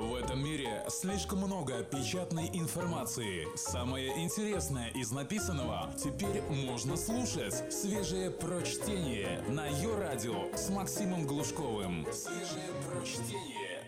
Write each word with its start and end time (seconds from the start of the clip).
В 0.00 0.14
этом 0.14 0.42
мире 0.42 0.82
слишком 0.88 1.40
много 1.40 1.82
печатной 1.82 2.48
информации. 2.54 3.46
Самое 3.54 4.24
интересное 4.24 4.88
из 4.92 5.10
написанного 5.10 5.90
теперь 6.02 6.40
можно 6.48 6.96
слушать. 6.96 7.70
Свежее 7.70 8.30
прочтение 8.30 9.42
на 9.50 9.66
ее 9.66 9.94
радио 9.98 10.56
с 10.56 10.70
Максимом 10.70 11.26
Глушковым. 11.26 12.06
Свежее 12.14 12.70
прочтение. 12.88 13.82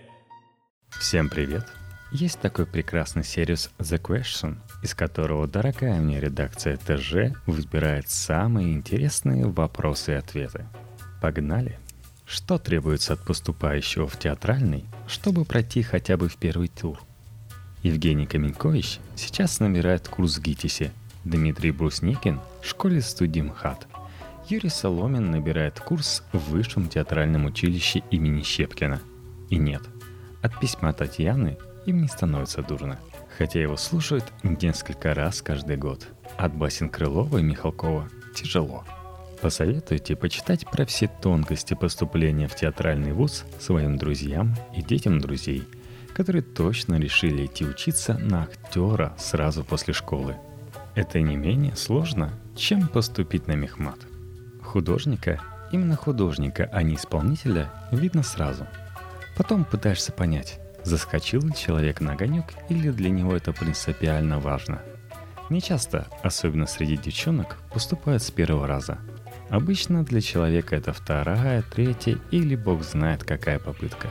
Всем 1.01 1.31
привет! 1.31 1.65
Есть 2.11 2.41
такой 2.41 2.67
прекрасный 2.67 3.25
сервис 3.25 3.71
The 3.79 3.99
Question, 3.99 4.59
из 4.83 4.95
которого 4.95 5.49
дорогая 5.49 5.99
мне 5.99 6.21
редакция 6.21 6.77
ТЖ 6.77 7.35
выбирает 7.47 8.11
самые 8.11 8.75
интересные 8.75 9.47
вопросы 9.47 10.13
и 10.13 10.17
ответы. 10.17 10.67
Погнали! 11.23 11.79
Что 12.33 12.57
требуется 12.57 13.13
от 13.13 13.21
поступающего 13.21 14.09
в 14.09 14.19
театральный, 14.19 14.87
чтобы 15.07 15.45
пройти 15.45 15.83
хотя 15.83 16.17
бы 16.17 16.31
в 16.31 16.39
первый 16.39 16.69
тур? 16.69 16.99
Евгений 17.83 18.25
Каменькович 18.25 19.01
сейчас 19.17 19.61
набирает 19.61 20.09
курс 20.09 20.39
в 20.39 20.41
ГИТИСе, 20.41 20.93
Дмитрий 21.25 21.73
Брусникин 21.73 22.41
в 22.63 22.67
школе 22.67 23.03
студии 23.03 23.43
МХАТ. 23.43 23.87
Юрий 24.49 24.71
Соломин 24.71 25.31
набирает 25.31 25.79
курс 25.79 26.23
в 26.33 26.39
Высшем 26.53 26.89
театральном 26.89 27.45
училище 27.45 28.03
имени 28.11 28.43
Щепкина. 28.43 29.03
И 29.51 29.57
нет, 29.57 29.83
от 30.41 30.59
письма 30.59 30.95
Татьяны 30.95 31.59
им 31.85 32.01
не 32.01 32.09
становится 32.09 32.63
дурно. 32.63 32.99
Хотя 33.37 33.61
его 33.61 33.77
слушают 33.77 34.25
несколько 34.43 35.13
раз 35.13 35.43
каждый 35.43 35.77
год. 35.77 36.09
От 36.39 36.55
басен 36.55 36.89
Крылова 36.89 37.37
и 37.37 37.43
Михалкова 37.43 38.09
тяжело– 38.35 38.87
Посоветуйте 39.43 40.15
почитать 40.15 40.65
про 40.71 40.87
все 40.87 41.09
тонкости 41.09 41.75
поступления 41.75 42.47
в 42.47 42.55
театральный 42.55 43.13
вуз 43.13 43.45
своим 43.59 43.99
друзьям 43.99 44.55
и 44.73 44.83
детям 44.83 45.19
друзей, 45.19 45.65
которые 46.15 46.43
точно 46.43 46.95
решили 46.95 47.47
идти 47.47 47.67
учиться 47.67 48.17
на 48.19 48.45
актера 48.45 49.13
сразу 49.19 49.65
после 49.65 49.95
школы. 49.95 50.37
Это 50.95 51.21
не 51.21 51.35
менее 51.35 51.75
сложно, 51.75 52.33
чем 52.55 52.87
поступить 52.87 53.49
на 53.49 53.55
мехмат. 53.55 53.99
Художника, 54.63 55.41
именно 55.73 55.97
художника, 55.97 56.71
а 56.73 56.85
не 56.85 56.95
исполнителя, 56.95 57.69
видно 57.91 58.23
сразу. 58.23 58.69
Потом 59.37 59.65
пытаешься 59.65 60.13
понять, 60.13 60.61
заскочил 60.85 61.43
ли 61.43 61.53
человек 61.53 62.01
на 62.01 62.13
огонек 62.13 62.45
или 62.69 62.91
для 62.91 63.11
него 63.11 63.35
это 63.35 63.53
принципиально 63.53 64.39
важно. 64.39 64.83
Не 65.51 65.61
часто, 65.61 66.07
особенно 66.23 66.69
среди 66.69 66.97
девчонок, 66.97 67.57
поступают 67.75 68.23
с 68.23 68.31
первого 68.31 68.69
раза– 68.69 68.99
Обычно 69.53 70.03
для 70.03 70.23
человека 70.23 70.75
это 70.77 70.95
вторая, 70.95 71.61
третья 71.61 72.19
или 72.31 72.57
бог 72.57 72.83
знает 72.83 73.23
какая 73.23 73.59
попытка. 73.59 74.09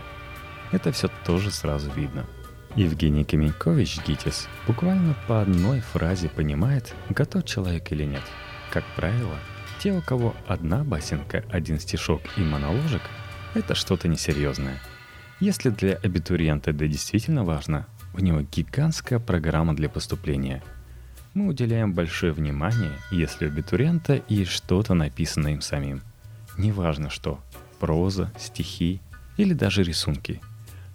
Это 0.71 0.91
все 0.91 1.09
тоже 1.25 1.49
сразу 1.49 1.89
видно. 1.95 2.27
Евгений 2.75 3.23
Каменькович 3.23 4.05
Гитис 4.05 4.47
буквально 4.67 5.15
по 5.27 5.41
одной 5.41 5.79
фразе 5.79 6.29
понимает, 6.29 6.93
готов 7.09 7.43
человек 7.43 7.91
или 7.91 8.03
нет. 8.03 8.21
Как 8.71 8.83
правило, 8.95 9.35
те, 9.79 9.93
у 9.93 10.01
кого 10.03 10.35
одна 10.45 10.83
басенка, 10.83 11.43
один 11.49 11.79
стишок 11.79 12.21
и 12.37 12.41
моноложек, 12.41 13.01
это 13.55 13.73
что-то 13.73 14.07
несерьезное. 14.07 14.79
Если 15.39 15.71
для 15.71 15.95
абитуриента 15.95 16.69
это 16.69 16.87
действительно 16.87 17.43
важно, 17.43 17.87
у 18.13 18.19
него 18.19 18.41
гигантская 18.41 19.17
программа 19.17 19.75
для 19.75 19.89
поступления– 19.89 20.61
мы 21.33 21.47
уделяем 21.47 21.93
большое 21.93 22.33
внимание, 22.33 22.91
если 23.09 23.45
у 23.45 23.47
абитуриента 23.47 24.21
есть 24.27 24.51
что-то 24.51 24.93
написано 24.93 25.49
им 25.49 25.61
самим. 25.61 26.01
Неважно 26.57 27.09
что– 27.09 27.39
проза, 27.79 28.31
стихи 28.37 28.99
или 29.37 29.53
даже 29.53 29.83
рисунки. 29.83 30.41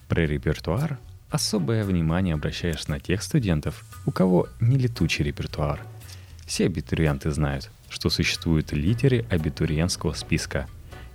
Про 0.09 0.27
репертуар 0.27 0.99
особое 1.31 1.85
внимание 1.85 2.35
обращаешь 2.35 2.87
на 2.87 3.01
тех 3.01 3.23
студентов, 3.23 3.85
у 4.05 4.11
кого 4.11 4.47
не 4.61 4.77
летучий 4.77 5.25
репертуар. 5.25 5.81
Все 6.45 6.67
абитуриенты 6.67 7.31
знают, 7.31 7.71
что 7.89 8.11
существуют 8.11 8.73
литеры 8.73 9.25
абитуриентского 9.31 10.13
списка. 10.13 10.67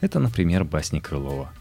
Это, 0.02 0.20
например, 0.20 0.64
басни 0.64 1.00
Крылова. 1.00 1.54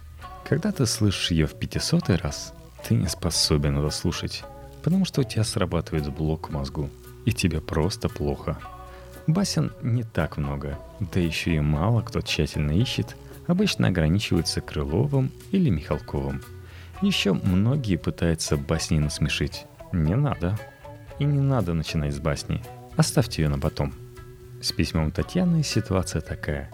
Когда 0.48 0.72
ты 0.72 0.86
слышишь 0.86 1.30
ее 1.30 1.46
в 1.46 1.54
пятисотый 1.54 2.16
раз, 2.16 2.54
ты 2.88 2.94
не 2.94 3.06
способен 3.06 3.78
это 3.78 3.90
слушать, 3.90 4.44
потому 4.82 5.04
что 5.04 5.20
у 5.20 5.24
тебя 5.24 5.44
срабатывает 5.44 6.10
блок 6.10 6.48
в 6.48 6.52
мозгу– 6.52 6.88
и 7.30 7.32
тебе 7.32 7.60
просто 7.60 8.08
плохо. 8.08 8.58
Басен 9.28 9.72
не 9.82 10.02
так 10.02 10.36
много, 10.36 10.78
да 10.98 11.20
еще 11.20 11.54
и 11.54 11.60
мало 11.60 12.02
кто 12.02 12.20
тщательно 12.20 12.72
ищет, 12.72 13.16
обычно 13.46 13.86
ограничиваются 13.86 14.60
Крыловым 14.60 15.30
или 15.52 15.70
Михалковым. 15.70 16.42
Еще 17.02 17.32
многие 17.32 17.96
пытаются 17.96 18.56
басни 18.56 18.98
насмешить. 18.98 19.66
Не 19.92 20.16
надо. 20.16 20.58
И 21.20 21.24
не 21.24 21.38
надо 21.38 21.72
начинать 21.72 22.14
с 22.14 22.18
басни. 22.18 22.62
Оставьте 22.96 23.42
ее 23.42 23.48
на 23.48 23.58
потом. 23.58 23.94
С 24.60 24.72
письмом 24.72 25.12
Татьяны 25.12 25.62
ситуация 25.62 26.20
такая. 26.20 26.70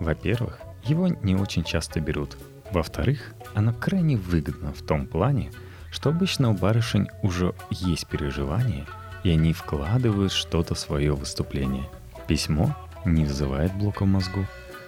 Во-первых, 0.00 0.58
его 0.84 1.08
не 1.08 1.36
очень 1.36 1.62
часто 1.62 2.00
берут. 2.00 2.36
Во-вторых, 2.72 3.34
оно 3.54 3.72
крайне 3.72 4.16
выгодно 4.16 4.72
в 4.72 4.82
том 4.82 5.06
плане, 5.06 5.52
что 5.90 6.10
обычно 6.10 6.50
у 6.50 6.54
барышень 6.54 7.06
уже 7.22 7.54
есть 7.70 8.08
переживания– 8.08 8.86
и 9.26 9.30
они 9.30 9.52
вкладывают 9.52 10.30
что-то 10.30 10.76
в 10.76 10.78
свое 10.78 11.12
выступление. 11.12 11.90
Письмо 12.28 12.76
не 13.04 13.24
вызывает 13.24 13.74
блока 13.74 14.04
мозгу. 14.04 14.46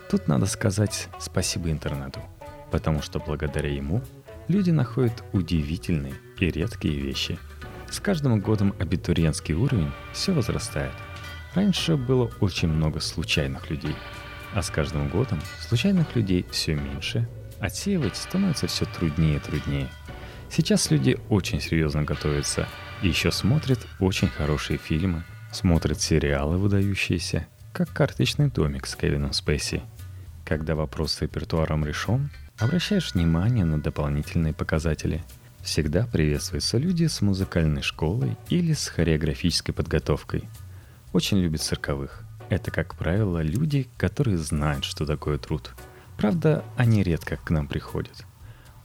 Тут 0.08 0.28
надо 0.28 0.46
сказать 0.46 1.08
спасибо 1.18 1.72
интернету, 1.72 2.20
потому 2.70 3.02
что 3.02 3.18
благодаря 3.18 3.68
ему 3.68 4.00
люди 4.46 4.70
находят 4.70 5.24
удивительные 5.32 6.14
и 6.38 6.50
редкие 6.50 7.00
вещи. 7.00 7.36
С 7.90 7.98
каждым 7.98 8.38
годом 8.38 8.74
абитуриентский 8.78 9.54
уровень 9.54 9.90
все 10.12 10.30
возрастает. 10.30 10.94
Раньше 11.54 11.96
было 11.96 12.30
очень 12.38 12.68
много 12.68 13.00
случайных 13.00 13.68
людей, 13.70 13.96
а 14.54 14.62
с 14.62 14.70
каждым 14.70 15.08
годом 15.08 15.40
случайных 15.66 16.14
людей 16.14 16.46
все 16.52 16.76
меньше, 16.76 17.28
отсеивать 17.58 18.14
становится 18.14 18.68
все 18.68 18.84
труднее 18.84 19.38
и 19.38 19.40
труднее. 19.40 19.88
Сейчас 20.50 20.90
люди 20.90 21.18
очень 21.28 21.60
серьезно 21.60 22.02
готовятся 22.02 22.66
и 23.02 23.08
еще 23.08 23.30
смотрит 23.30 23.86
очень 24.00 24.28
хорошие 24.28 24.78
фильмы, 24.78 25.24
смотрит 25.52 26.00
сериалы 26.00 26.56
выдающиеся, 26.56 27.46
как 27.72 27.92
«Карточный 27.92 28.48
домик» 28.50 28.86
с 28.86 28.96
Кевином 28.96 29.32
Спейси. 29.32 29.82
Когда 30.44 30.74
вопрос 30.74 31.12
с 31.12 31.22
репертуаром 31.22 31.84
решен, 31.84 32.30
обращаешь 32.58 33.14
внимание 33.14 33.64
на 33.64 33.80
дополнительные 33.80 34.54
показатели. 34.54 35.22
Всегда 35.62 36.06
приветствуются 36.06 36.78
люди 36.78 37.06
с 37.06 37.20
музыкальной 37.20 37.82
школой 37.82 38.36
или 38.48 38.72
с 38.72 38.88
хореографической 38.88 39.74
подготовкой. 39.74 40.48
Очень 41.12 41.38
любят 41.38 41.60
цирковых. 41.60 42.24
Это, 42.48 42.70
как 42.70 42.94
правило, 42.94 43.42
люди, 43.42 43.88
которые 43.98 44.38
знают, 44.38 44.84
что 44.84 45.04
такое 45.04 45.36
труд. 45.36 45.70
Правда, 46.16 46.64
они 46.76 47.02
редко 47.02 47.36
к 47.36 47.50
нам 47.50 47.68
приходят. 47.68 48.24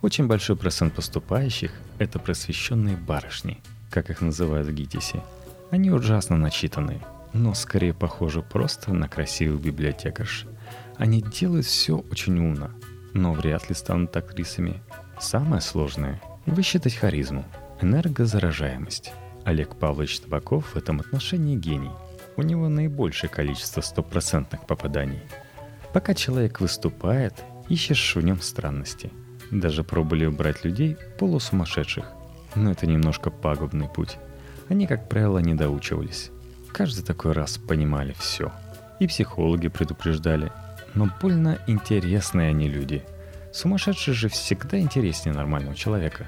Очень 0.04 0.28
большой 0.28 0.58
процент 0.58 0.94
поступающих– 0.94 1.72
это 1.98 2.20
просвещенные 2.20 2.98
барышни– 2.98 3.62
как 3.90 4.10
их 4.10 4.20
называют 4.20 4.68
в 4.68 4.74
ГИТИСе. 4.74 5.22
Они 5.72 5.92
ужасно 5.92 6.36
начитаны, 6.36 7.00
но 7.32 7.54
скорее 7.54 7.94
похожи 7.94 8.42
просто 8.42 8.94
на 8.94 9.08
красивых 9.08 9.62
библиотекарш. 9.62 10.46
Они 10.98 11.22
делают 11.22 11.66
все 11.66 12.00
очень 12.12 12.38
умно, 12.38 12.72
но 13.14 13.32
вряд 13.32 13.70
ли 13.70 13.76
станут 13.76 14.18
актрисами. 14.18 14.84
Самое 15.22 15.62
сложное– 15.62 16.22
высчитать 16.46 16.96
харизму, 16.96 17.46
энергозаражаемость. 17.80 19.14
Олег 19.46 19.78
Павлович 19.78 20.20
Табаков 20.20 20.74
в 20.74 20.76
этом 20.76 21.00
отношении 21.00 21.56
гений. 21.56 21.92
У 22.36 22.42
него 22.42 22.68
наибольшее 22.68 23.30
количество 23.30 23.80
стопроцентных 23.80 24.68
попаданий. 24.68 25.22
Пока 25.94 26.14
человек 26.14 26.60
выступает, 26.60 27.36
ищешь 27.70 28.18
в 28.18 28.22
нем 28.22 28.42
странности. 28.42 29.10
Даже 29.54 29.84
пробовали 29.84 30.26
убрать 30.26 30.66
людей 30.66 30.98
полусумасшедших– 31.18 32.06
но 32.56 32.72
это 32.72 32.86
немножко 32.86 33.30
пагубный 33.30 33.88
путь. 33.88 34.18
Они, 34.70 34.88
как 34.88 35.10
правило, 35.10 35.40
не 35.40 35.54
доучивались. 35.54 36.32
Каждый 36.72 37.04
такой 37.04 37.34
раз 37.34 37.58
понимали 37.58 38.16
все. 38.18 38.52
И 39.00 39.08
психологи 39.08 39.68
предупреждали. 39.68 40.52
Но 40.94 41.10
больно 41.22 41.60
интересные 41.68 42.50
они 42.50 42.70
люди. 42.70 43.04
Сумасшедший 43.52 44.14
же 44.14 44.30
всегда 44.30 44.80
интереснее 44.80 45.36
нормального 45.36 45.76
человека. 45.76 46.28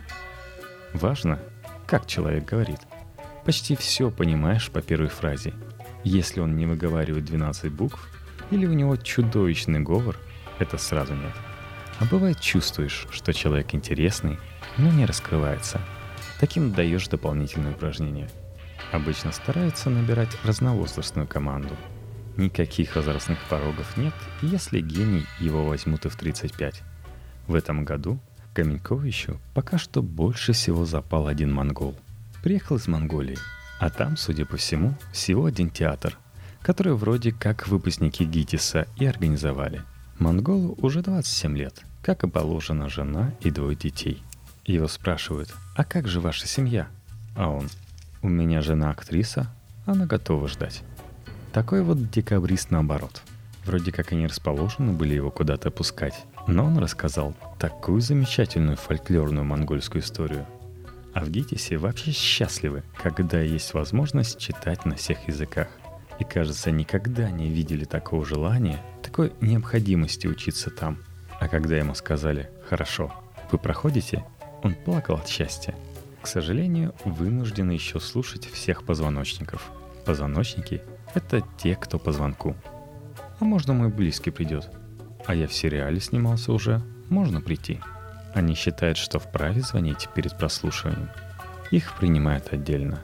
Важно, 0.93 1.39
как 1.85 2.07
человек 2.07 2.45
говорит. 2.45 2.79
Почти 3.45 3.75
все 3.75 4.09
понимаешь 4.09 4.69
по 4.71 4.81
первой 4.81 5.09
фразе. 5.09 5.53
Если 6.03 6.39
он 6.39 6.55
не 6.55 6.65
выговаривает 6.65 7.25
12 7.25 7.71
букв, 7.71 8.09
или 8.51 8.65
у 8.65 8.73
него 8.73 8.95
чудовищный 8.95 9.79
говор, 9.79 10.17
это 10.59 10.77
сразу 10.77 11.13
нет. 11.13 11.33
А 11.99 12.05
бывает 12.05 12.39
чувствуешь, 12.39 13.07
что 13.11 13.33
человек 13.33 13.73
интересный, 13.73 14.37
но 14.77 14.89
не 14.89 15.05
раскрывается– 15.05 15.81
Таким 16.39 16.73
даешь 16.73 17.07
дополнительные 17.07 17.73
упражнения. 17.73 18.29
Обычно 18.91 19.31
стараются 19.31 19.89
набирать 19.89 20.37
разновозрастную 20.43 21.27
команду. 21.27 21.75
Никаких 22.35 22.95
возрастных 22.97 23.39
порогов 23.49 23.95
нет, 23.95 24.13
если 24.41 24.81
гений 24.81 25.25
его 25.39 25.65
возьмут 25.65 26.05
и 26.05 26.09
в 26.09 26.15
35. 26.17 26.81
В 27.47 27.55
этом 27.55 27.85
году 27.85 28.19
Каменьковичу 28.53 29.39
пока 29.53 29.77
что 29.77 30.01
больше 30.01 30.51
всего 30.51 30.85
запал 30.85 31.27
один 31.27 31.53
монгол. 31.53 31.95
Приехал 32.43 32.75
из 32.75 32.87
Монголии, 32.87 33.37
а 33.79 33.89
там, 33.89 34.17
судя 34.17 34.45
по 34.45 34.57
всему, 34.57 34.93
всего 35.13 35.45
один 35.45 35.69
театр, 35.69 36.17
который 36.61 36.93
вроде 36.93 37.31
как 37.31 37.67
выпускники 37.67 38.25
ГИТИСа 38.25 38.87
и 38.97 39.05
организовали. 39.05 39.83
Монголу 40.19 40.77
уже 40.81 41.01
27 41.01 41.57
лет, 41.57 41.83
как 42.01 42.23
и 42.23 42.29
положена 42.29 42.87
жена 42.87 43.33
и 43.41 43.51
двое 43.51 43.75
детей. 43.75 44.23
Его 44.65 44.87
спрашивают, 44.87 45.53
а 45.75 45.83
как 45.83 46.07
же 46.07 46.21
ваша 46.21 46.47
семья? 46.47 46.87
А 47.35 47.49
он, 47.49 47.69
у 48.21 48.29
меня 48.29 48.61
жена 48.61 48.91
актриса, 48.91 49.47
она 49.85 50.05
готова 50.05 50.47
ждать. 50.47 50.83
Такой 51.51 51.83
вот 51.83 52.09
декабрист 52.09 52.71
наоборот. 52.71 53.21
Вроде 53.65 53.91
как 53.91 54.13
они 54.13 54.25
расположены 54.25 54.93
были 54.93 55.15
его 55.15 55.31
куда-то 55.31 55.69
пускать. 55.69 56.23
Но 56.47 56.65
он 56.65 56.77
рассказал 56.77 57.35
такую 57.59 57.99
замечательную 57.99 58.77
фольклорную 58.77 59.43
монгольскую 59.43 60.01
историю. 60.01 60.45
А 61.13 61.25
в 61.25 61.29
ГИТИСе 61.29 61.77
вообще 61.77 62.11
счастливы, 62.11 62.83
когда 63.01 63.41
есть 63.41 63.73
возможность 63.73 64.37
читать 64.37 64.85
на 64.85 64.95
всех 64.95 65.27
языках. 65.27 65.67
И 66.19 66.23
кажется, 66.23 66.71
никогда 66.71 67.29
не 67.29 67.49
видели 67.49 67.83
такого 67.83 68.25
желания, 68.25 68.81
такой 69.15 69.31
необходимости 69.39 70.27
учиться 70.27 70.69
там. 70.69 70.97
А 71.39 71.47
когда 71.47 71.77
ему 71.77 71.95
сказали 71.95 72.49
«Хорошо, 72.67 73.13
вы 73.49 73.57
проходите», 73.57 74.25
он 74.61 74.75
плакал 74.75 75.15
от 75.15 75.27
счастья– 75.29 75.73
к 76.25 76.27
сожалению, 76.27 76.95
вынуждены 77.05 77.73
еще 77.73 77.99
слушать 77.99 78.47
всех 78.47 78.83
позвоночников. 78.83 79.69
Позвоночники— 80.07 80.81
это 81.13 81.43
те, 81.59 81.75
кто 81.75 81.99
по 81.99 82.11
звонку. 82.11 82.55
А 83.39 83.45
можно 83.45 83.73
мой 83.73 83.89
близкий 83.89 84.31
придет. 84.31 84.71
А 85.27 85.35
я 85.35 85.47
в 85.47 85.53
сериале 85.53 85.99
снимался 85.99 86.51
уже, 86.51 86.81
можно 87.09 87.41
прийти. 87.41 87.79
Они 88.33 88.55
считают, 88.55 88.97
что 88.97 89.19
вправе 89.19 89.61
звонить 89.61 90.09
перед 90.15 90.35
прослушиванием. 90.35 91.11
Их 91.69 91.93
принимают 91.93 92.51
отдельно. 92.51 93.03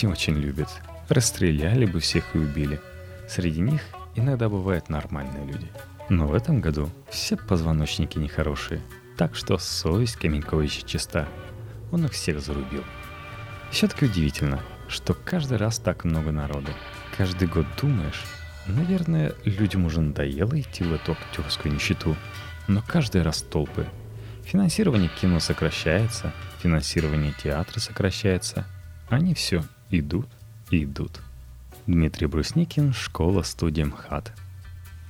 Не 0.00 0.08
очень 0.08 0.34
любят. 0.34 0.68
Расстреляли 1.08 1.86
бы 1.86 1.98
всех 1.98 2.36
и 2.36 2.38
убили. 2.38 2.80
Среди 3.28 3.60
них 3.60 3.82
иногда 4.18 4.48
бывают 4.48 4.88
нормальные 4.88 5.46
люди. 5.46 5.70
Но 6.08 6.26
в 6.26 6.34
этом 6.34 6.60
году 6.60 6.90
все 7.10 7.36
позвоночники 7.36 8.18
нехорошие. 8.18 8.80
Так 9.16 9.34
что 9.34 9.58
совесть 9.58 10.16
Каменьковича 10.16 10.86
чиста— 10.86 11.28
он 11.90 12.04
их 12.04 12.12
всех 12.12 12.40
зарубил. 12.40 12.84
Все-таки 13.70 14.06
удивительно, 14.06 14.60
что 14.88 15.14
каждый 15.14 15.58
раз 15.58 15.78
так 15.78 16.04
много 16.04 16.32
народу. 16.32 16.72
Каждый 17.16 17.48
год 17.48 17.66
думаешь, 17.80 18.24
наверное, 18.66 19.34
людям 19.44 19.84
уже 19.84 20.00
надоело 20.00 20.58
идти 20.58 20.84
в 20.84 20.92
эту 20.92 21.12
актерскую 21.12 21.74
нищету. 21.74 22.16
Но 22.66 22.82
каждый 22.86 23.22
раз 23.22 23.42
толпы. 23.42 23.86
Финансирование 24.44 25.10
кино 25.20 25.40
сокращается, 25.40 26.32
финансирование 26.62 27.32
театра 27.42 27.80
сокращается. 27.80 28.66
Они 29.08 29.34
все 29.34 29.62
идут 29.90 30.28
и 30.70 30.84
идут. 30.84 31.20
Дмитрий 31.88 32.28
Брусникин, 32.28 32.92
школа 32.92 33.42
студия 33.42 33.86
МХАТ. 33.86 34.32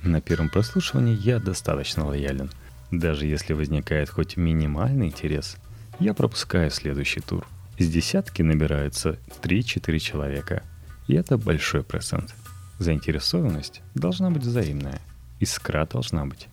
На 0.01 0.19
первом 0.19 0.49
прослушивании 0.49 1.15
я 1.15 1.39
достаточно 1.39 2.07
лоялен. 2.07 2.49
Даже 2.89 3.27
если 3.27 3.53
возникает 3.53 4.09
хоть 4.09 4.35
минимальный 4.35 5.05
интерес– 5.05 5.57
я 5.99 6.13
пропускаю 6.13 6.71
следующий 6.71 7.19
тур. 7.19 7.45
Из 7.77 7.89
десятки 7.89 8.41
набирается 8.41 9.17
3-4 9.41 9.99
человека. 9.99 10.63
И 11.07 11.13
это 11.13 11.37
большой 11.37 11.83
процент. 11.83 12.33
Заинтересованность 12.77 13.81
должна 13.95 14.29
быть 14.29 14.43
взаимная. 14.43 15.01
Искра 15.41 15.85
должна 15.85 16.25
быть. 16.25 16.47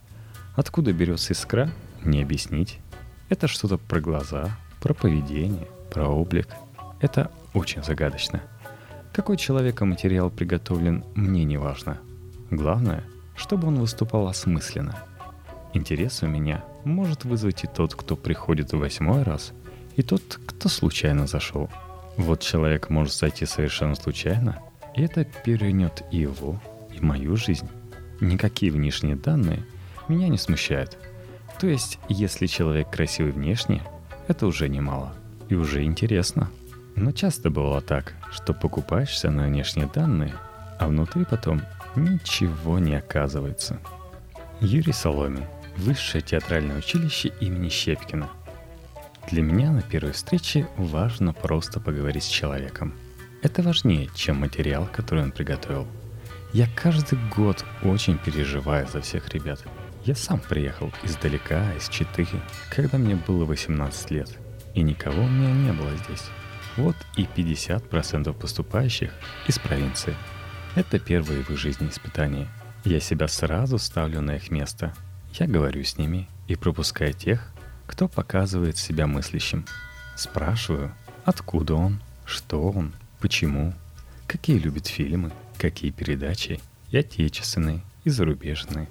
Откуда 0.57 0.93
берется 0.93 1.33
искра, 1.33 1.71
не 2.05 2.23
объяснить. 2.23 2.81
Это 3.29 3.47
что-то 3.47 3.79
про 3.79 4.01
глаза, 4.01 4.59
про 4.81 4.95
поведение, 4.95 5.69
про 5.93 6.09
облик. 6.09 6.49
Это 7.01 7.31
очень 7.55 7.85
загадочно. 7.85 8.43
Какой 9.17 9.39
человека 9.39 9.87
материал 9.87 10.29
приготовлен, 10.29 11.03
мне 11.15 11.45
не 11.45 11.57
важно. 11.57 11.97
Главное, 12.51 13.03
чтобы 13.35 13.69
он 13.69 13.77
выступал 13.77 14.29
осмысленно. 14.29 14.95
Интерес 15.73 16.23
у 16.23 16.27
меня 16.27 16.63
может 16.85 17.25
вызвать 17.25 17.65
и 17.65 17.67
тот, 17.67 17.95
кто 17.95 18.15
приходит 18.15 18.75
в 18.75 18.79
восьмой 18.79 19.23
раз, 19.23 19.55
и 19.97 20.03
тот, 20.03 20.39
кто 20.45 20.69
случайно 20.69 21.27
зашел. 21.27 21.71
Вот 22.19 22.43
человек 22.43 22.91
может 22.91 23.15
зайти 23.15 23.47
совершенно 23.47 23.95
случайно, 23.95 24.59
и 24.95 25.01
это 25.01 25.25
перевернет 25.25 26.03
и 26.13 26.19
его, 26.19 26.61
и 26.95 27.03
мою 27.03 27.37
жизнь. 27.37 27.71
Никакие 28.21 28.71
внешние 28.71 29.17
данные 29.17 29.65
меня 30.09 30.29
не 30.29 30.37
смущают. 30.37 30.99
То 31.59 31.67
есть, 31.67 31.99
если 32.11 32.45
человек 32.45 32.91
красивый 32.91 33.33
внешне, 33.33 33.83
это 34.29 34.47
уже 34.47 34.69
немало 34.69 35.15
и 35.49 35.55
уже 35.55 35.85
интересно. 35.85 36.51
Но 36.97 37.13
часто 37.13 37.51
бывало 37.51 37.81
так, 37.81 38.15
что 38.33 38.53
покупаешься 38.53 39.31
на 39.31 39.45
внешние 39.47 39.89
данные, 39.95 40.35
а 40.79 40.89
внутри 40.89 41.25
потом 41.25 41.63
ничего 41.95 42.79
не 42.79 42.95
оказывается. 42.95 43.79
Юрий 44.61 44.93
Соломин– 44.93 45.45
Высшее 45.77 46.23
театральное 46.23 46.79
училище 46.79 47.33
имени 47.39 47.69
Щепкина. 47.69 48.31
Для 49.31 49.43
меня 49.43 49.71
на 49.71 49.83
первой 49.83 50.13
встрече 50.13 50.67
важно 50.79 51.35
просто 51.35 51.81
поговорить 51.81 52.25
с 52.25 52.29
человеком. 52.29 52.95
Это 53.43 53.63
важнее, 53.63 54.09
чем 54.15 54.41
материал, 54.41 54.89
который 54.91 55.23
он 55.23 55.33
приготовил. 55.33 55.87
Я 56.55 56.67
каждый 56.75 57.19
год 57.37 57.63
очень 57.83 58.17
переживаю 58.17 58.89
за 58.89 59.03
всех 59.03 59.29
ребят. 59.35 59.63
Я 60.05 60.15
сам 60.15 60.41
приехал 60.41 60.91
издалека, 61.03 61.75
из 61.75 61.89
Читы, 61.91 62.27
когда 62.71 62.97
мне 62.97 63.17
было 63.17 63.45
18 63.45 64.11
лет, 64.13 64.31
и 64.75 64.81
никого 64.81 65.23
у 65.23 65.29
меня 65.29 65.53
не 65.53 65.73
было 65.73 65.91
здесь. 66.05 66.25
Вот 66.77 66.97
и 67.17 67.23
50% 67.23 68.33
поступающих 68.33 69.13
из 69.47 69.59
провинции. 69.59 70.15
Это 70.75 70.99
первые 70.99 71.43
в 71.43 71.51
их 71.51 71.59
жизни 71.59 71.89
испытания. 71.89 72.49
Я 72.85 73.01
себя 73.01 73.29
сразу 73.29 73.79
ставлю 73.79 74.21
на 74.21 74.37
их 74.37 74.51
место– 74.51 74.95
я 75.39 75.47
говорю 75.47 75.85
с 75.85 75.99
ними 75.99 76.29
и 76.49 76.57
пропускаю 76.57 77.13
тех, 77.13 77.53
кто 77.87 78.09
показывает 78.09 78.79
себя 78.79 79.07
мыслящим. 79.07 79.67
Спрашиваю, 80.17 80.95
откуда 81.27 81.75
он, 81.75 82.01
что 82.25 82.63
он, 82.71 82.95
почему, 83.21 83.75
какие 84.27 84.57
любит 84.57 84.87
фильмы, 84.87 85.33
какие 85.59 85.91
передачи, 85.91 86.59
и 86.91 86.97
отечественные, 86.97 87.83
и 88.05 88.11
зарубежные. 88.11 88.89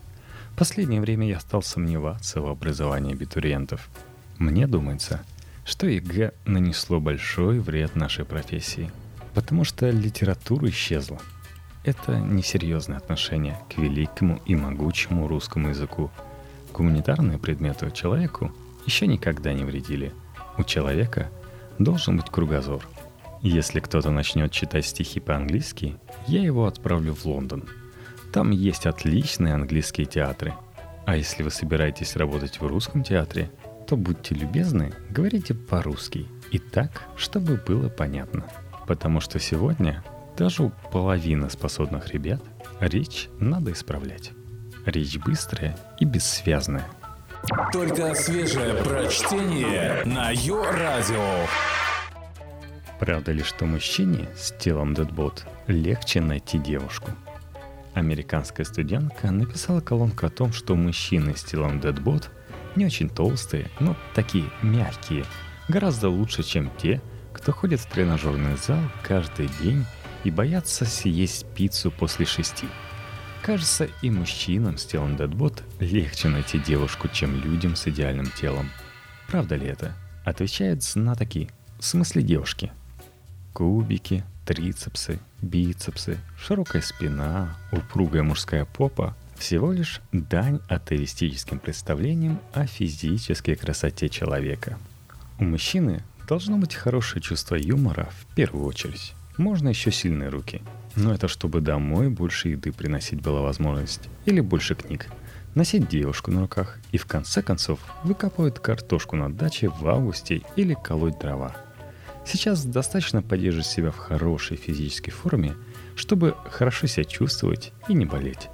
В 0.52 0.58
последнее 0.58 1.02
время 1.02 1.28
я 1.28 1.40
стал 1.40 1.64
сомневаться 1.64 2.42
в 2.42 2.48
образовании 2.48 3.14
абитуриентов. 3.14 3.90
Мне 4.38 4.68
думается, 4.68 5.24
что 5.66 5.88
ЕГЭ 5.88 6.32
нанесло 6.46 7.02
большой 7.02 7.60
вред 7.60 7.96
нашей 7.96 8.24
профессии, 8.24 8.90
потому 9.34 9.66
что 9.66 9.90
литература 9.90 10.70
исчезла. 10.70 11.20
Это 11.84 12.18
несерьезное 12.18 12.98
отношение 12.98 13.60
к 13.70 13.78
великому 13.78 14.42
и 14.46 14.56
могучему 14.56 15.28
русскому 15.28 15.70
языку– 15.70 16.10
Гуманитарные 16.76 17.38
предметы 17.38 17.90
человеку 17.90 18.52
еще 18.86 19.08
никогда 19.08 19.54
не 19.54 19.64
вредили. 19.64 20.12
У 20.58 20.64
человека 20.66 21.32
должен 21.80 22.18
быть 22.18 22.30
кругозор. 22.30 22.86
Если 23.42 23.80
кто-то 23.80 24.12
начнет 24.12 24.52
читать 24.52 24.86
стихи 24.86 25.22
по-английски, 25.22 25.96
я 26.28 26.44
его 26.44 26.66
отправлю 26.66 27.14
в 27.14 27.24
Лондон. 27.26 27.64
Там 28.34 28.52
есть 28.52 28.88
отличные 28.88 29.54
английские 29.54 30.06
театры. 30.06 30.54
А 31.06 31.16
если 31.16 31.44
вы 31.44 31.50
собираетесь 31.50 32.18
работать 32.18 32.60
в 32.60 32.68
русском 32.68 33.04
театре, 33.04 33.50
то 33.88 33.96
будьте 33.96 34.36
любезны, 34.36 34.94
говорите 35.10 35.54
по-русски. 35.54 36.28
И 36.52 36.60
так, 36.60 37.04
чтобы 37.16 37.56
было 37.58 37.90
понятно. 37.90 38.46
Потому 38.88 39.20
что 39.20 39.40
сегодня 39.40 40.04
даже 40.38 40.64
у 40.64 40.72
половины 40.92 41.50
способных 41.50 42.10
ребят 42.14 42.42
речь 42.80 43.30
надо 43.40 43.72
исправлять. 43.72 44.32
Речь 44.86 45.18
быстрая 45.18 45.78
и 46.00 46.06
бессвязная. 46.06 46.86
Только 47.72 48.14
свежее 48.16 48.74
прочтение 48.84 50.04
на 50.06 50.32
Йо-Радио. 50.32 51.48
Правда 53.00 53.32
ли, 53.32 53.44
что 53.44 53.66
мужчине 53.66 54.30
с 54.38 54.52
телом 54.52 54.94
Дэдбот 54.94 55.46
легче 55.68 56.22
найти 56.22 56.58
девушку? 56.58 57.12
Американская 57.94 58.66
студентка 58.66 59.32
написала 59.32 59.80
колонку 59.80 60.26
о 60.26 60.30
том, 60.30 60.54
что 60.54 60.76
мужчины 60.76 61.36
с 61.36 61.44
телом 61.44 61.80
Дэдбот 61.80 62.30
не 62.76 62.86
очень 62.86 63.10
толстые, 63.10 63.70
но 63.80 63.96
такие 64.14 64.46
мягкие, 64.62 65.26
гораздо 65.68 66.10
лучше, 66.10 66.44
чем 66.44 66.72
те, 66.78 67.02
кто 67.34 67.52
ходит 67.52 67.80
в 67.80 67.88
тренажерный 67.88 68.58
зал 68.58 68.80
каждый 69.04 69.50
день 69.62 69.86
и 70.24 70.32
боятся 70.32 70.86
съесть 70.86 71.46
пиццу 71.54 71.92
после 71.92 72.26
шести– 72.26 72.68
Кажется, 73.46 73.88
и 74.02 74.10
мужчинам 74.10 74.76
с 74.76 74.86
телом 74.86 75.18
Дэдбот 75.18 75.62
легче 75.80 76.30
найти 76.30 76.58
девушку, 76.58 77.08
чем 77.08 77.40
людям 77.44 77.76
с 77.76 77.88
идеальным 77.88 78.26
телом. 78.32 78.72
Правда 79.28 79.56
ли 79.56 79.68
это? 79.68 79.94
Отвечают 80.24 80.82
знатоки. 80.82 81.52
В 81.78 81.86
смысле 81.86 82.24
девушки. 82.24 82.72
Кубики, 83.54 84.24
трицепсы, 84.48 85.20
бицепсы, 85.44 86.18
широкая 86.40 86.82
спина, 86.82 87.56
упругая 87.72 88.24
мужская 88.24 88.66
попа, 88.66 89.16
Всего 89.38 89.72
лишь 89.72 90.02
дань 90.12 90.60
атеистическим 90.68 91.60
представлениям 91.60 92.40
о 92.54 92.66
физической 92.66 93.56
красоте 93.56 94.10
человека. 94.10 94.78
У 95.40 95.44
мужчины 95.44 96.04
должно 96.28 96.58
быть 96.58 96.74
хорошее 96.74 97.22
чувство 97.22 97.56
юмора 97.56 98.10
в 98.20 98.36
первую 98.36 98.66
очередь. 98.66 99.14
Можно 99.38 99.70
еще 99.70 99.92
сильные 99.92 100.30
руки. 100.30 100.62
Но 100.96 101.14
это 101.14 101.28
чтобы 101.28 101.60
домой 101.60 102.10
больше 102.10 102.50
еды 102.50 102.72
приносить 102.72 103.22
была 103.22 103.42
возможность. 103.42 104.02
Или 104.26 104.40
больше 104.40 104.76
книг. 104.76 105.08
Носить 105.54 105.90
девушку 105.90 106.32
на 106.32 106.42
руках 106.42 106.80
и 106.92 106.98
в 106.98 107.06
конце 107.06 107.42
концов 107.42 107.80
выкапывать 108.04 108.62
картошку 108.62 109.16
на 109.16 109.32
даче 109.32 109.70
в 109.70 109.88
августе 109.88 110.42
или 110.56 110.74
колоть 110.82 111.20
дрова. 111.20 111.56
Сейчас 112.26 112.66
достаточно 112.66 113.22
поддерживать 113.22 113.68
себя 113.68 113.92
в 113.92 113.98
хорошей 113.98 114.58
физической 114.58 115.12
форме, 115.12 115.56
чтобы 115.96 116.36
хорошо 116.50 116.88
себя 116.88 117.04
чувствовать 117.04 117.72
и 117.88 117.94
не 117.94 118.06
болеть. 118.06 118.50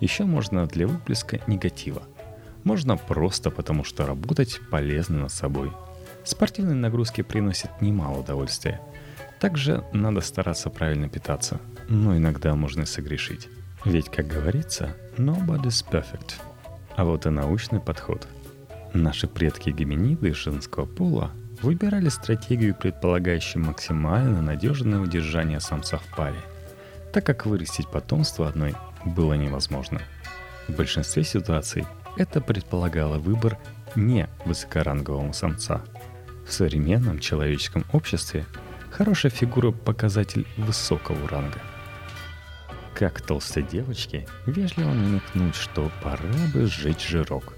Еще 0.00 0.24
можно 0.24 0.66
для 0.66 0.86
выплеска 0.86 1.40
негатива. 1.46 2.02
Можно 2.64 2.96
просто 2.96 3.50
потому, 3.50 3.84
что 3.84 4.06
работать 4.06 4.60
полезно 4.70 5.20
над 5.20 5.32
собой. 5.32 5.72
Спортивные 6.24 6.74
нагрузки 6.74 7.22
приносят 7.22 7.80
немало 7.80 8.20
удовольствия. 8.20 8.80
Также 9.40 9.84
надо 9.92 10.20
стараться 10.20 10.68
правильно 10.68 11.08
питаться, 11.08 11.60
но 11.88 12.16
иногда 12.16 12.54
можно 12.54 12.84
согрешить. 12.86 13.48
Ведь, 13.84 14.10
как 14.10 14.26
говорится, 14.26 14.94
nobody's 15.16 15.84
perfect. 15.90 16.34
А 16.96 17.04
вот 17.04 17.24
и 17.26 17.30
научный 17.30 17.80
подход. 17.80 18.26
Наши 18.92 19.26
предки 19.26 19.70
гоминиды 19.70 20.34
женского 20.34 20.84
пола 20.84 21.30
выбирали 21.62 22.08
стратегию, 22.08 22.74
предполагающую 22.74 23.64
максимально 23.64 24.42
надежное 24.42 24.98
удержание 24.98 25.60
самца 25.60 25.98
в 25.98 26.16
паре, 26.16 26.40
так 27.12 27.24
как 27.24 27.46
вырастить 27.46 27.88
потомство 27.88 28.48
одной 28.48 28.74
было 29.04 29.34
невозможно. 29.34 30.00
В 30.68 30.76
большинстве 30.76 31.24
ситуаций 31.24 31.86
это 32.16 32.40
предполагало 32.40 33.18
выбор 33.18 33.58
не 33.96 34.28
высокорангового 34.44 35.32
самца. 35.32 35.82
В 36.46 36.52
современном 36.52 37.18
человеческом 37.18 37.84
обществе 37.92 38.46
хорошая 38.90 39.30
фигура– 39.30 39.70
показатель 39.72 40.46
высокого 40.56 41.28
ранга. 41.28 41.58
Как 42.94 43.20
толстой 43.20 43.62
девочке 43.62 44.26
вежливо 44.46 44.90
намекнуть, 44.90 45.54
что 45.54 45.90
пора 46.02 46.24
бы 46.52 46.66
сжечь 46.66 47.08
жирок. 47.08 47.54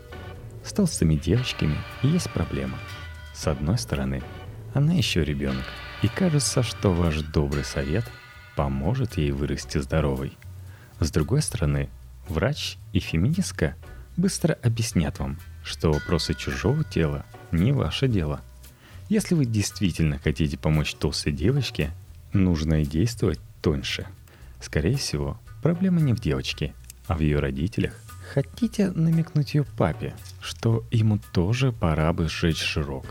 С 0.65 0.73
толстыми 0.73 1.17
девочками 1.17 1.77
есть 2.03 2.31
проблема. 2.31 2.79
С 3.35 3.47
одной 3.49 3.79
стороны, 3.79 4.23
она 4.75 4.93
еще 4.93 5.25
ребенок, 5.25 5.65
и 6.03 6.09
кажется, 6.09 6.63
что 6.63 6.93
ваш 6.93 7.21
добрый 7.23 7.65
совет 7.65 8.05
поможет 8.55 9.17
ей 9.17 9.33
вырасти 9.33 9.79
здоровой– 9.79 10.37
с 11.05 11.11
другой 11.11 11.43
стороны, 11.43 11.89
врач 12.29 12.77
и 12.93 13.01
феминистка 13.01 13.75
быстро 14.17 14.59
объяснят 14.63 15.19
вам, 15.19 15.39
что 15.65 15.93
вопросы 15.93 16.35
чужого 16.35 16.85
тела 16.85 17.25
не 17.51 17.73
ваше 17.73 18.09
дело. 18.09 18.41
Если 19.09 19.35
вы 19.35 19.45
действительно 19.45 20.19
хотите 20.19 20.59
помочь 20.59 20.95
толстой 20.95 21.33
девочке, 21.33 21.93
нужно 22.33 22.83
и 22.83 22.87
действовать 22.87 23.41
тоньше. 23.61 24.07
Скорее 24.61 24.97
всего, 24.97 25.41
проблема 25.63 26.01
не 26.01 26.13
в 26.13 26.21
девочке, 26.21 26.75
а 27.07 27.17
в 27.17 27.21
ее 27.21 27.39
родителях. 27.39 27.95
Хотите 28.33 28.91
намекнуть 28.93 29.55
ее 29.55 29.65
папе, 29.65 30.15
что 30.41 30.85
ему 30.91 31.19
тоже 31.33 31.73
пора 31.73 32.13
бы 32.13 32.29
сжечь 32.29 32.65
жирок? 32.65 33.07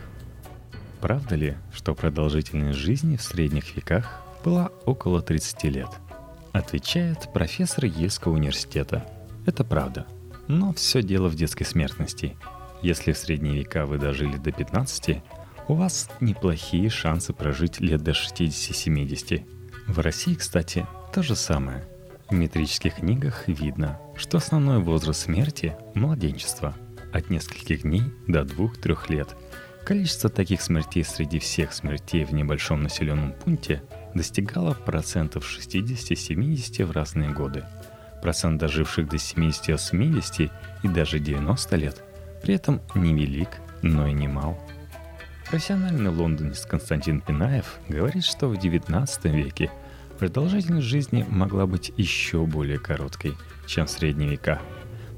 Правда 0.99 1.35
ли, 1.35 1.57
что 1.73 1.93
продолжительность 1.93 2.79
жизни 2.79 3.17
в 3.17 3.21
средних 3.21 3.75
веках 3.75 4.21
была 4.43 4.71
около 4.85 5.21
30 5.21 5.63
лет– 5.65 5.89
Отвечает 6.53 7.31
профессор 7.33 7.85
Ельского 7.85 8.33
университета. 8.33 9.05
Это 9.45 9.63
правда. 9.63 10.05
Но 10.47 10.73
все 10.73 11.01
дело 11.01 11.29
в 11.29 11.35
детской 11.35 11.63
смертности. 11.63 12.35
Если 12.81 13.13
в 13.13 13.17
средние 13.17 13.59
века 13.59 13.85
вы 13.85 13.97
дожили 13.97 14.35
до 14.37 14.51
15, 14.51 15.23
у 15.67 15.73
вас 15.75 16.09
неплохие 16.19 16.89
шансы 16.89 17.31
прожить 17.31 17.79
лет 17.79 18.01
до 18.01 18.11
60-70. 18.11 19.45
В 19.87 19.99
России, 19.99 20.35
кстати, 20.35 20.85
то 21.13 21.23
же 21.23 21.35
самое. 21.35 21.85
В 22.29 22.33
метрических 22.33 22.95
книгах 22.95 23.47
видно, 23.47 23.99
что 24.17 24.37
основной 24.37 24.79
возраст 24.79 25.21
смерти– 25.21 25.75
младенчество, 25.93 26.75
от 27.13 27.29
нескольких 27.29 27.83
дней 27.83 28.03
до 28.27 28.41
2-3 28.41 28.97
лет. 29.09 29.35
Количество 29.85 30.29
таких 30.29 30.61
смертей 30.61 31.03
среди 31.03 31.39
всех 31.39 31.71
смертей 31.73 32.25
в 32.25 32.33
небольшом 32.33 32.83
населенном 32.83 33.33
пункте– 33.33 33.83
достигала 34.13 34.73
процентов 34.73 35.45
60-70 35.45 36.85
в 36.85 36.91
разные 36.91 37.31
годы. 37.31 37.65
Процент 38.21 38.59
доживших 38.59 39.09
до 39.09 39.17
70-80 39.17 40.51
и 40.83 40.87
даже 40.87 41.19
90 41.19 41.75
лет 41.75 42.03
при 42.41 42.55
этом 42.55 42.81
невелик, 42.95 43.49
но 43.81 44.07
и 44.07 44.13
немал. 44.13 44.59
Профессиональный 45.49 46.09
лондонец 46.09 46.65
Константин 46.65 47.21
Пинаев 47.21 47.79
говорит, 47.87 48.23
что 48.23 48.47
в 48.47 48.57
19 48.57 49.25
веке 49.25 49.69
продолжительность 50.17 50.87
жизни 50.87 51.25
могла 51.29 51.65
быть 51.65 51.91
еще 51.97 52.45
более 52.45 52.79
короткой, 52.79 53.35
чем 53.65 53.85
в 53.85 53.89
средние 53.89 54.29
века. 54.31 54.61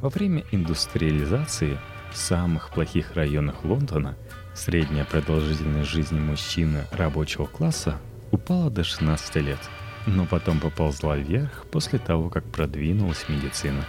Во 0.02 0.10
время 0.10 0.44
индустриализации 0.52 1.78
в 2.12 2.18
самых 2.18 2.72
плохих 2.72 3.16
районах 3.16 3.64
Лондона 3.64 4.18
средняя 4.54 5.06
продолжительность 5.06 5.90
жизни 5.90 6.20
мужчины 6.20 6.86
рабочего 6.92 7.46
класса 7.46 8.00
упала 8.34 8.72
до 8.72 8.84
16 8.84 9.36
лет, 9.36 9.60
но 10.08 10.26
потом 10.26 10.60
поползла 10.60 11.16
вверх 11.16 11.66
после 11.72 12.00
того, 12.00 12.30
как 12.30 12.44
продвинулась 12.44 13.30
медицина. 13.30 13.86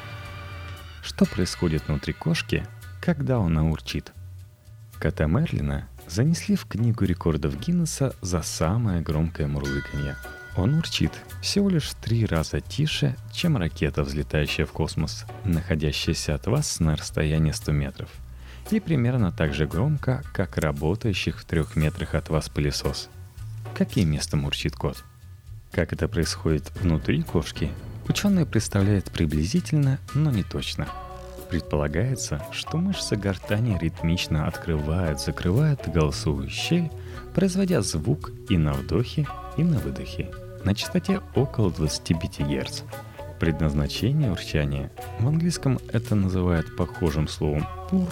Что 1.02 1.24
происходит 1.24 1.88
внутри 1.88 2.12
кошки, 2.12 2.66
когда 3.00 3.38
она 3.38 3.64
урчит? 3.64 4.12
Кота 4.98 5.26
Мерлина 5.26 5.88
занесли 6.06 6.56
в 6.56 6.66
книгу 6.66 7.04
рекордов 7.04 7.58
Гиннесса 7.58 8.14
за 8.20 8.42
самое 8.42 9.00
громкое 9.00 9.46
мурлыканье. 9.46 10.16
Он 10.56 10.74
урчит 10.74 11.12
всего 11.40 11.68
лишь 11.68 11.88
в 11.88 11.94
три 11.94 12.26
раза 12.26 12.60
тише, 12.60 13.16
чем 13.32 13.56
ракета, 13.56 14.04
взлетающая 14.04 14.66
в 14.66 14.72
космос, 14.72 15.24
находящаяся 15.44 16.34
от 16.34 16.46
вас 16.46 16.80
на 16.80 16.96
расстоянии 16.96 17.50
100 17.50 17.72
метров. 17.72 18.10
И 18.70 18.78
примерно 18.78 19.32
так 19.32 19.52
же 19.52 19.66
громко, 19.66 20.22
как 20.32 20.58
работающих 20.58 21.40
в 21.40 21.44
трех 21.44 21.76
метрах 21.76 22.14
от 22.14 22.28
вас 22.28 22.48
пылесос– 22.50 23.08
каким 23.74 24.12
местом 24.12 24.44
урчит 24.44 24.76
кот. 24.76 25.04
Как 25.72 25.92
это 25.92 26.08
происходит 26.08 26.70
внутри 26.76 27.22
кошки, 27.22 27.70
ученые 28.08 28.46
представляют 28.46 29.10
приблизительно, 29.10 29.98
но 30.14 30.30
не 30.30 30.42
точно. 30.42 30.88
Предполагается, 31.50 32.44
что 32.52 32.78
мышцы 32.78 33.16
гортани 33.16 33.78
ритмично 33.78 34.46
открывают, 34.46 35.20
закрывают 35.20 35.88
голосовую 35.88 36.48
щель, 36.48 36.90
производя 37.34 37.82
звук 37.82 38.32
и 38.48 38.56
на 38.56 38.72
вдохе, 38.72 39.26
и 39.56 39.62
на 39.62 39.78
выдохе 39.78 40.30
на 40.64 40.74
частоте 40.74 41.20
около 41.34 41.70
25 41.70 42.40
Гц. 42.40 42.82
Предназначение 43.38 44.30
урчания 44.30 44.90
в 45.18 45.28
английском 45.28 45.78
это 45.92 46.14
называют 46.14 46.76
похожим 46.76 47.28
словом 47.28 47.66
«пур», 47.90 48.08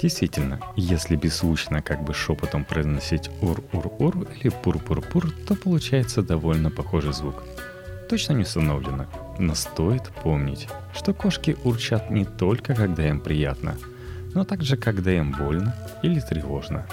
Действительно, 0.00 0.60
если 0.76 1.16
беззвучно 1.16 1.80
как 1.80 2.04
бы 2.04 2.12
шепотом 2.12 2.64
произносить 2.64 3.30
ур-ур-ур 3.40 4.28
или 4.40 4.50
пур-пур-пур, 4.50 5.32
то 5.46 5.54
получается 5.54 6.22
довольно 6.22 6.70
похожий 6.70 7.14
звук. 7.14 7.42
Точно 8.10 8.34
не 8.34 8.42
установлено, 8.42 9.06
но 9.38 9.54
стоит 9.54 10.04
помнить, 10.22 10.68
что 10.94 11.14
кошки 11.14 11.56
урчат 11.64 12.10
не 12.10 12.24
только 12.24 12.74
когда 12.74 13.08
им 13.08 13.20
приятно, 13.20 13.76
но 14.34 14.44
также 14.44 14.76
когда 14.76 15.12
им 15.12 15.32
больно 15.32 15.74
или 16.02 16.20
тревожно. 16.20 16.86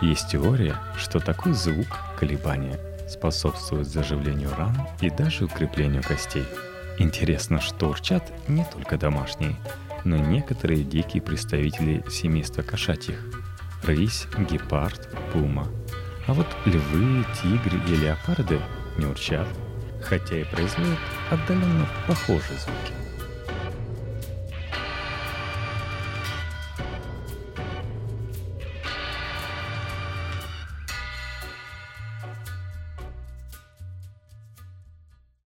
Есть 0.00 0.30
теория, 0.30 0.76
что 0.96 1.20
такой 1.20 1.52
звук, 1.52 1.98
колебания, 2.18 2.78
способствует 3.08 3.88
заживлению 3.88 4.50
ран 4.56 4.74
и 5.02 5.10
даже 5.10 5.44
укреплению 5.44 6.02
костей. 6.02 6.44
Интересно, 6.98 7.60
что 7.60 7.90
урчат 7.90 8.32
не 8.48 8.64
только 8.64 8.96
домашние– 8.96 9.56
но 10.04 10.16
некоторые 10.16 10.84
дикие 10.84 11.22
представители 11.22 12.04
семейства 12.10 12.62
кошачьих– 12.62 13.18
рысь, 13.82 14.26
гепард, 14.50 15.08
пума. 15.32 15.68
А 16.26 16.34
вот 16.34 16.46
львы, 16.66 17.24
тигры 17.40 17.80
и 17.88 17.96
леопарды 17.96 18.60
не 18.98 19.06
урчат, 19.06 19.48
хотя 20.02 20.40
и 20.40 20.44
производят 20.44 20.98
отдаленно 21.30 21.86
похожие 22.06 22.58
звуки. 22.58 22.97